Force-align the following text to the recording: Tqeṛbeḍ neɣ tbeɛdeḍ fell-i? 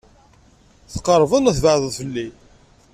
Tqeṛbeḍ 0.93 1.39
neɣ 1.41 1.53
tbeɛdeḍ 1.55 1.91
fell-i? 1.99 2.27